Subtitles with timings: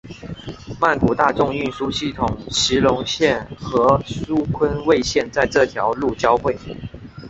[0.79, 6.57] 曼谷大众运输系统席隆线和苏坤蔚线在这条路交会。